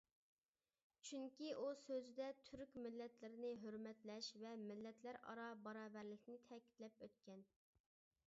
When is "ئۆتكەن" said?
7.09-7.45